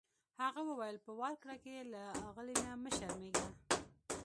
[0.41, 3.45] هغه وویل په ورکړه کې یې له اغلې نه مه شرمیږه.